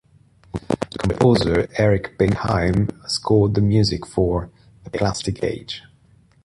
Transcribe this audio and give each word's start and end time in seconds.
Composer 0.97 1.69
Eric 1.77 2.17
Beheim 2.17 2.89
scored 3.07 3.53
the 3.53 3.61
music 3.61 4.07
for 4.07 4.49
"The 4.83 4.89
Plastic 4.89 5.43
Age". 5.43 5.83